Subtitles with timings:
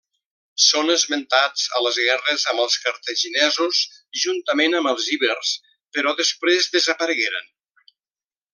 [0.67, 3.83] Són esmentats a les guerres amb els cartaginesos
[4.23, 5.53] juntament amb els ibers,
[5.99, 7.51] però després desaparegueren.